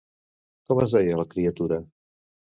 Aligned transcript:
Com 0.69 0.79
es 0.85 0.95
deia 0.97 1.19
la 1.19 1.25
criatura? 1.33 1.79